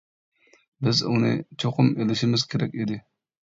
بىز 0.87 1.01
ئۇنى 1.09 1.29
چوقۇم 1.65 1.93
ئېلىشىمىز 2.01 2.49
كېرەك 2.55 2.77
ئىدى. 2.83 3.01